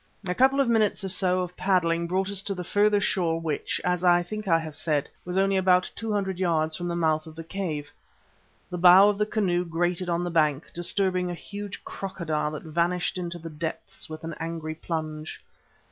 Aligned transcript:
A 0.27 0.33
couple 0.33 0.59
of 0.59 0.67
minutes 0.67 1.03
or 1.03 1.09
so 1.09 1.41
of 1.41 1.55
paddling 1.55 2.07
brought 2.07 2.31
us 2.31 2.41
to 2.41 2.55
the 2.55 2.63
further 2.63 2.99
shore 2.99 3.39
which, 3.39 3.79
as 3.83 4.03
I 4.03 4.23
think 4.23 4.47
I 4.47 4.57
have 4.57 4.73
said, 4.73 5.07
was 5.23 5.37
only 5.37 5.57
about 5.57 5.91
two 5.95 6.11
hundred 6.11 6.39
yards 6.39 6.75
from 6.75 6.87
the 6.87 6.95
mouth 6.95 7.27
of 7.27 7.35
the 7.35 7.43
cave. 7.43 7.91
The 8.71 8.79
bow 8.79 9.09
of 9.09 9.19
the 9.19 9.27
canoe 9.27 9.63
grated 9.63 10.09
on 10.09 10.23
the 10.23 10.31
bank, 10.31 10.71
disturbing 10.73 11.29
a 11.29 11.35
huge 11.35 11.83
crocodile 11.85 12.49
that 12.49 12.63
vanished 12.63 13.19
into 13.19 13.37
the 13.37 13.51
depths 13.51 14.09
with 14.09 14.23
an 14.23 14.33
angry 14.39 14.73
plunge. 14.73 15.39